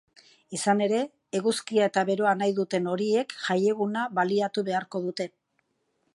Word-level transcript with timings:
Izan 0.57 0.79
ere, 0.85 1.01
eguzkia 1.39 1.89
eta 1.91 2.05
beroa 2.09 2.31
nahi 2.41 2.57
duten 2.61 2.91
horiek 2.95 3.37
jaieguna 3.45 4.09
baliatu 4.21 4.69
beharko 4.73 5.05
dute. 5.07 5.31